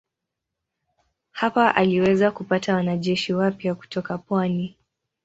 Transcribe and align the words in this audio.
Hapa 1.31 1.75
aliweza 1.75 2.31
kupata 2.31 2.75
wanajeshi 2.75 3.33
wapya 3.33 3.75
kutoka 3.75 4.17
pwani. 4.17 4.77